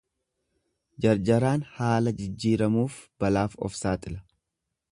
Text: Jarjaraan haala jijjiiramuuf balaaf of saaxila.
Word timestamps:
Jarjaraan 1.05 1.65
haala 1.75 2.13
jijjiiramuuf 2.21 2.97
balaaf 3.25 3.59
of 3.69 3.77
saaxila. 3.83 4.27